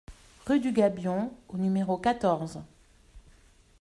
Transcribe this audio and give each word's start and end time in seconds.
Rue 0.47 0.59
du 0.59 0.71
Gabion 0.71 1.31
au 1.49 1.57
numéro 1.59 1.95
quatorze 1.95 2.59